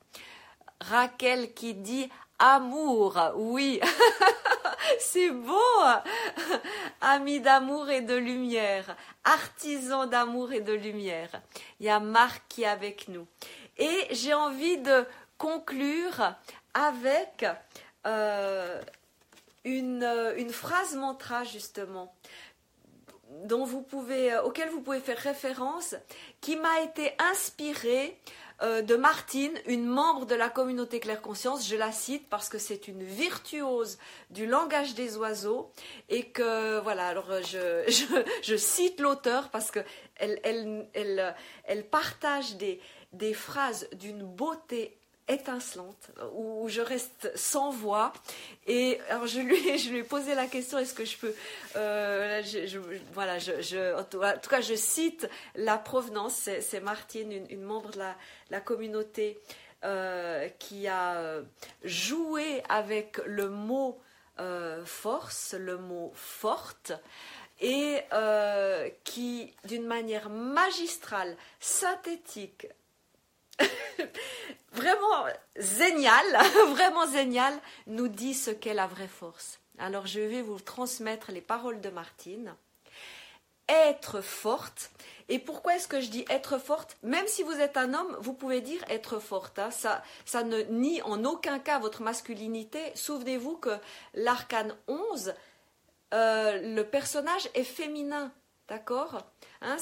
[0.81, 3.81] Raquel qui dit amour, oui.
[4.99, 5.83] C'est beau
[7.01, 11.31] Ami d'amour et de lumière, artisan d'amour et de lumière.
[11.81, 13.27] Il y a Marc qui est avec nous.
[13.79, 15.05] Et j'ai envie de
[15.39, 16.35] conclure
[16.75, 17.47] avec
[18.07, 18.81] euh,
[19.65, 22.15] une, une, phrase mantra justement
[23.45, 25.95] dont vous pouvez, auquel vous pouvez faire référence,
[26.41, 28.19] qui m'a été inspirée
[28.63, 31.69] euh, de Martine, une membre de la communauté Claire Conscience.
[31.69, 33.99] Je la cite parce que c'est une virtuose
[34.31, 35.73] du langage des oiseaux
[36.09, 37.09] et que voilà.
[37.09, 37.85] Alors je,
[38.43, 39.81] je, cite l'auteur parce que
[40.17, 42.81] elle, elle, elle, elle partage des,
[43.13, 48.13] des phrases d'une beauté étincelante où je reste sans voix.
[48.67, 51.35] Et alors je lui je lui ai posé la question est-ce que je peux
[51.77, 52.43] euh,
[53.13, 53.37] voilà
[53.97, 56.49] en, tout, cas je cite la provenance.
[56.61, 58.17] C'est Martine une, membre de la,
[58.51, 59.39] la communauté
[59.85, 61.41] euh, qui a
[61.85, 63.99] joué avec le mot
[64.39, 66.93] euh, force le mot forte
[67.61, 68.01] et
[69.03, 72.67] qui d'une manière magistrale synthétique
[74.73, 76.25] vraiment génial,
[76.69, 77.55] vraiment génial,
[77.87, 79.61] nous dit ce qu'est la vraie force.
[79.79, 82.55] Alors je vais vous transmettre les paroles de Martine.
[83.69, 84.91] Être forte.
[85.29, 86.97] Et pourquoi est-ce que je dis être forte?
[87.03, 89.59] Même si vous êtes un homme, vous pouvez dire être forte.
[89.59, 89.73] Hein.
[89.73, 92.81] Ça, ça ne nie en aucun cas votre masculinité.
[92.95, 93.77] Souvenez-vous que
[94.15, 95.35] l'arcane 11,
[96.15, 98.33] euh, le personnage est féminin.
[98.69, 99.19] D'accord
[99.63, 99.77] hein,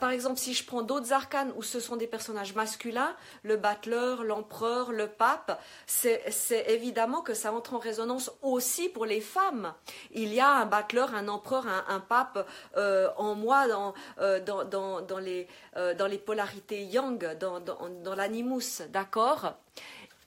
[0.00, 3.14] par exemple, si je prends d'autres arcanes où ce sont des personnages masculins,
[3.44, 6.24] le battleur, l'empereur, le pape, c'est
[6.66, 9.72] évidemment que ça entre en résonance aussi pour les femmes.
[10.10, 12.44] Il y a un battleur, un empereur, un, pape
[12.76, 17.60] euh, en moi dans, euh, dans, dans, dans, les, euh, dans les polarités yang, dans,
[17.60, 19.52] dans, dans l'animus, d'accord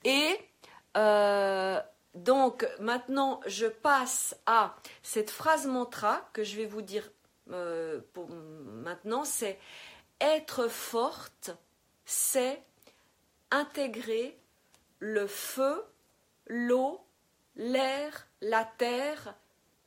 [0.05, 0.39] Et
[2.15, 7.03] donc maintenant, je passe à cette phrase mantra que je vais vous dire
[7.51, 9.59] euh, pour maintenant, c'est
[10.19, 11.51] être forte,
[12.05, 12.61] c'est
[13.51, 14.37] intégrer
[14.99, 15.85] le feu,
[16.47, 17.05] l'eau,
[17.55, 19.35] l'air, la terre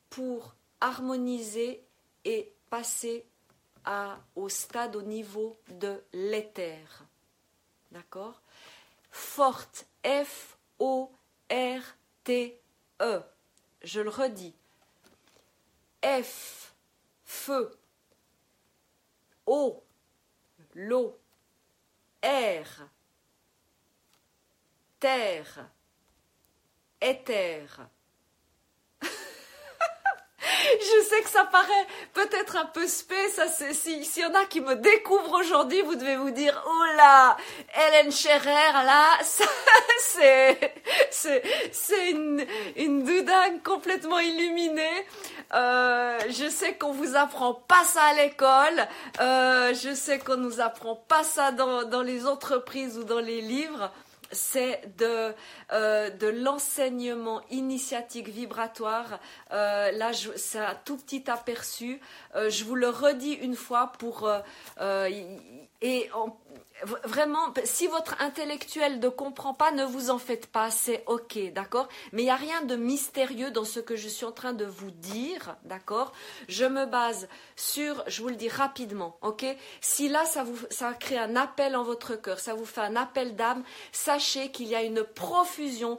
[0.09, 1.83] pour harmoniser
[2.25, 3.25] et passer
[3.85, 7.05] à, au stade, au niveau de l'éther.
[7.91, 8.41] D'accord?
[9.11, 11.11] Forte, F-O-R-T-E.
[13.83, 14.53] Je le redis.
[16.03, 16.70] F
[17.31, 17.71] feu,
[19.45, 19.83] eau,
[20.75, 21.17] l'eau,
[22.21, 22.89] air,
[24.99, 25.69] terre,
[26.99, 27.89] éther.
[30.79, 34.61] Je sais que ça paraît peut-être un peu spé, ça s'il y en a qui
[34.61, 37.37] me découvrent aujourd'hui, vous devez vous dire, oh là,
[37.75, 39.19] Hélène Scherer, là,
[39.99, 40.73] c'est,
[41.09, 45.05] c'est, c'est une, une doudingue complètement illuminée.
[45.53, 48.87] Euh, je sais qu'on vous apprend pas ça à l'école.
[49.19, 53.41] Euh, je sais qu'on nous apprend pas ça dans, dans les entreprises ou dans les
[53.41, 53.91] livres
[54.31, 55.33] c'est de,
[55.71, 59.19] euh, de l'enseignement initiatique vibratoire.
[59.51, 61.99] Euh, là, c'est un tout petit aperçu.
[62.35, 64.29] Euh, je vous le redis une fois pour...
[65.81, 66.09] et
[67.03, 71.87] vraiment, si votre intellectuel ne comprend pas, ne vous en faites pas, c'est ok, d'accord?
[72.11, 74.65] Mais il n'y a rien de mystérieux dans ce que je suis en train de
[74.65, 76.11] vous dire, d'accord?
[76.47, 79.45] Je me base sur, je vous le dis rapidement, ok?
[79.79, 82.95] Si là, ça, vous, ça crée un appel en votre cœur, ça vous fait un
[82.95, 85.97] appel d'âme, sachez qu'il y a une profusion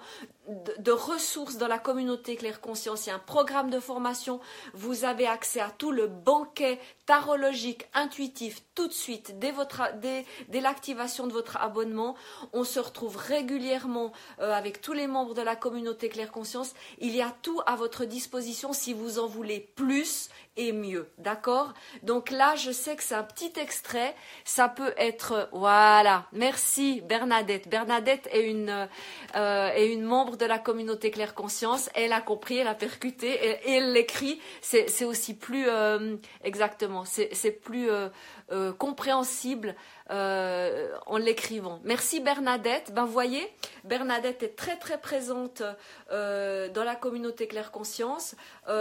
[0.78, 3.06] de, ressources dans la communauté Claire Conscience.
[3.06, 4.40] Il y a un programme de formation.
[4.74, 10.24] Vous avez accès à tout le banquet tarologique, intuitif, tout de suite, dès, votre, dès,
[10.60, 12.16] l'activation de votre abonnement.
[12.52, 16.74] On se retrouve régulièrement euh, avec tous les membres de la communauté Claire Conscience.
[16.98, 21.08] Il y a tout à votre disposition si vous en voulez plus et mieux.
[21.18, 21.72] D'accord?
[22.02, 24.14] Donc là, je sais que c'est un petit extrait.
[24.44, 25.48] Ça peut être...
[25.52, 26.26] Voilà.
[26.32, 27.68] Merci Bernadette.
[27.68, 28.88] Bernadette est une,
[29.34, 31.88] euh, est une membre de la communauté Claire Conscience.
[31.94, 34.40] Elle a compris, elle a percuté et, elle l'écrit.
[34.60, 35.68] C'est aussi plus...
[35.68, 37.04] Euh, exactement.
[37.04, 39.74] C'est plus euh, compréhensible
[40.10, 41.80] en l'écrivant.
[41.84, 42.92] Merci Bernadette.
[42.92, 43.48] Ben voyez,
[43.84, 45.62] Bernadette est très très présente
[46.10, 48.34] dans la communauté Claire Conscience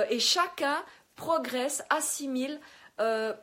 [0.09, 0.75] et chacun
[1.21, 2.59] progresse, assimile.
[2.99, 3.33] Euh,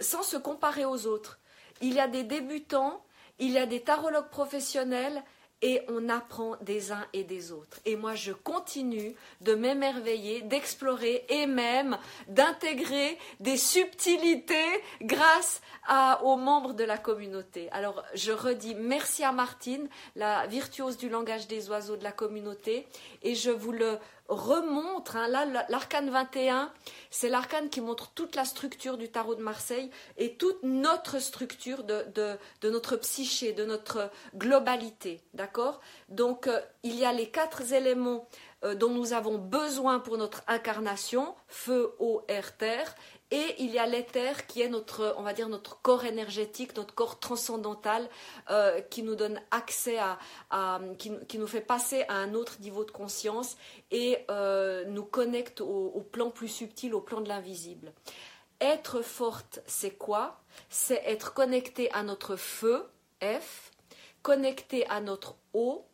[0.00, 1.38] sans se comparer aux autres.
[1.80, 3.02] Il y a des débutants,
[3.38, 5.22] il y a des tarologues professionnels,
[5.62, 7.80] et on apprend des uns et des autres.
[7.86, 11.96] Et moi, je continue de m'émerveiller, d'explorer et même
[12.28, 15.62] d'intégrer des subtilités grâce
[16.22, 17.70] aux membres de la communauté.
[17.72, 22.86] Alors, je redis merci à Martine, la virtuose du langage des oiseaux de la communauté,
[23.22, 23.98] et je vous le
[24.28, 25.16] remontre.
[25.16, 26.72] Hein, là, l'arcane 21,
[27.10, 31.84] c'est l'arcane qui montre toute la structure du tarot de Marseille et toute notre structure
[31.84, 35.20] de, notre psyché, de notre globalité.
[35.34, 35.80] D'accord?
[36.08, 38.28] Donc, euh, il y a les quatre éléments
[38.64, 42.94] euh, dont nous avons besoin pour notre incarnation, feu, eau, air, terre,
[43.32, 46.94] et il y a l'éther qui est notre, on va dire, notre corps énergétique, notre
[46.94, 48.08] corps transcendantal,
[48.50, 52.92] euh, qui nous donne accès à, qui, nous fait passer à un autre niveau de
[52.92, 53.56] conscience
[53.90, 57.92] et euh, nous connecte au, plan plus subtil, au plan de l'invisible.
[58.60, 60.40] Être forte, c'est quoi?
[60.70, 62.88] C'est être connecté à notre feu,
[63.20, 63.72] F,
[64.22, 65.84] connecté à notre eau.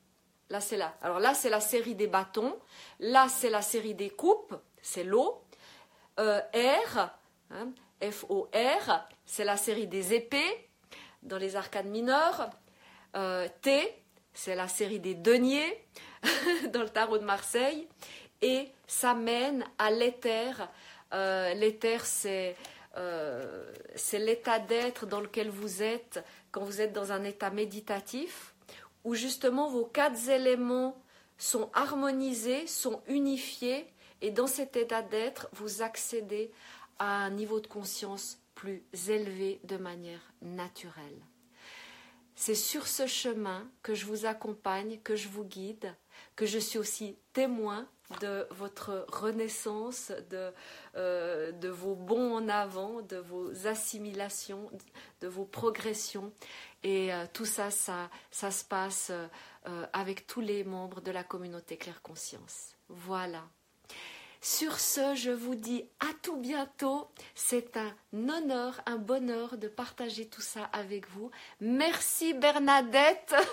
[0.50, 0.94] Là, c'est là.
[1.00, 2.54] Alors là, c'est la série des bâtons.
[3.00, 4.54] Là, c'est la série des coupes.
[4.82, 5.42] C'est l'eau.
[6.20, 7.08] Euh, R,
[7.52, 7.72] Hein?
[8.10, 10.68] F-O-R, c'est la série des épées
[11.22, 12.50] dans les arcades mineures.
[13.14, 13.94] Euh, T,
[14.32, 15.84] c'est la série des deniers
[16.72, 17.86] dans le tarot de Marseille.
[18.40, 20.68] Et ça mène à l'éther.
[21.12, 22.02] Euh, l'éther,
[22.96, 28.54] euh, c'est l'état d'être dans lequel vous êtes quand vous êtes dans un état méditatif,
[29.04, 31.00] où justement vos quatre éléments
[31.38, 33.86] sont harmonisés, sont unifiés,
[34.20, 36.52] et dans cet état d'être, vous accédez
[37.02, 41.20] à un niveau de conscience plus élevé de manière naturelle.
[42.36, 45.96] C'est sur ce chemin que je vous accompagne, que je vous guide,
[46.36, 47.88] que je suis aussi témoin
[48.20, 50.52] de votre renaissance, de,
[50.94, 54.70] euh, de vos bons en avant, de vos assimilations,
[55.20, 56.32] de vos progressions.
[56.84, 61.24] Et euh, tout ça, ça, ça se passe euh, avec tous les membres de la
[61.24, 62.76] communauté Claire Conscience.
[62.88, 63.42] Voilà.
[64.44, 67.06] Sur ce, je vous dis à tout bientôt.
[67.36, 71.30] C'est un honneur, un bonheur de partager tout ça avec vous.
[71.60, 73.34] Merci Bernadette.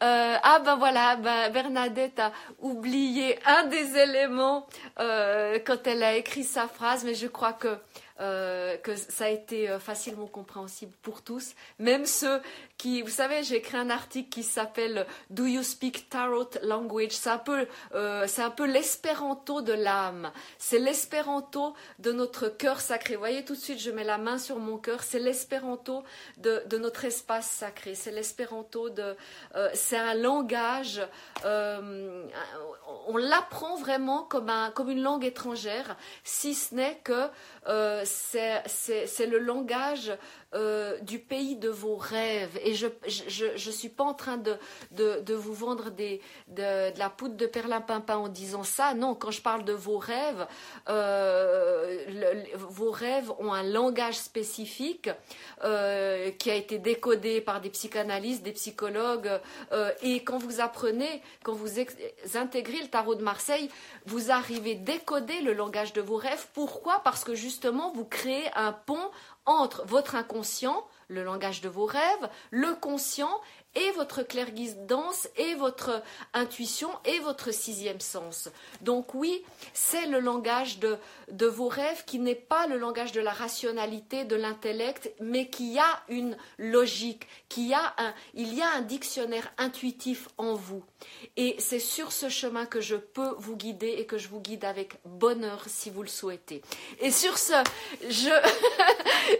[0.00, 4.68] Euh, ah ben voilà, ben Bernadette a oublié un des éléments
[5.00, 7.76] euh, quand elle a écrit sa phrase, mais je crois que
[8.20, 12.40] euh, que ça a été euh, facilement compréhensible pour tous, même ceux
[12.76, 17.12] qui, vous savez, j'ai écrit un article qui s'appelle Do you speak tarot language?
[17.12, 20.32] C'est un peu, euh, c'est un peu l'espéranto de l'âme.
[20.58, 23.14] C'est l'espéranto de notre cœur sacré.
[23.14, 25.04] Vous voyez, tout de suite, je mets la main sur mon cœur.
[25.04, 26.02] C'est l'espéranto
[26.38, 27.94] de, notre espace sacré.
[27.94, 29.16] C'est l'espéranto de,
[29.74, 31.00] c'est un langage.
[31.44, 37.28] on l'apprend vraiment comme un, comme une langue étrangère, si ce n'est que
[38.04, 40.12] c'est le langage
[40.54, 42.58] euh, du pays de vos rêves.
[42.64, 44.56] Et je ne suis pas en train de,
[44.92, 48.94] de, vous vendre des, de, la poudre de perlimpinpin en disant ça.
[48.94, 50.46] Non, quand je parle de vos rêves,
[50.88, 51.98] euh,
[52.54, 55.10] vos rêves ont un langage spécifique
[55.64, 59.30] euh, qui a été décodé par des psychanalystes, des psychologues.
[60.02, 61.78] et quand vous apprenez, quand vous
[62.34, 63.68] intégrez le tarot de Marseille,
[64.06, 66.46] vous arrivez à décoder le langage de vos rêves.
[66.54, 67.02] Pourquoi?
[67.04, 69.10] Parce que justement, vous créez un pont
[69.48, 73.40] entre votre inconscient, le langage de vos rêves, le conscient
[73.78, 76.02] et votre clairguidance et votre
[76.34, 78.48] intuition et votre sixième sens.
[78.80, 80.96] Donc oui, c'est le langage de,
[81.30, 85.78] de vos rêves qui n'est pas le langage de la rationalité, de l'intellect, mais qui
[85.78, 90.82] a une logique, qui a un, il y a un dictionnaire intuitif en vous.
[91.36, 94.64] Et c'est sur ce chemin que je peux vous guider et que je vous guide
[94.64, 96.62] avec bonheur si vous le souhaitez.
[97.00, 97.54] Et sur ce,
[98.02, 98.30] je,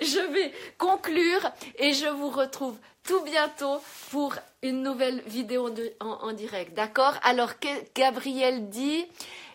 [0.04, 2.76] je vais conclure et je vous retrouve
[3.08, 3.80] tout bientôt
[4.10, 6.74] pour une nouvelle vidéo en, direct.
[6.74, 7.14] D'accord?
[7.22, 7.52] Alors,
[7.94, 9.06] Gabriel dit,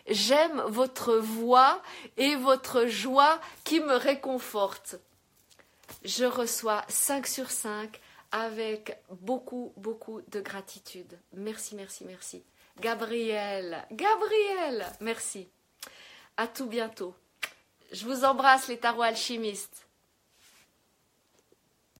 [0.08, 1.80] j'aime votre voix
[2.16, 4.96] et votre joie qui me réconforte.
[6.04, 8.00] Je reçois 5 sur 5
[8.32, 11.16] avec beaucoup, beaucoup de gratitude.
[11.34, 12.42] Merci, merci, merci.
[12.80, 15.46] Gabriel, Gabriel, merci.
[16.36, 17.14] À tout bientôt.
[17.92, 19.83] Je vous embrasse les tarots alchimistes.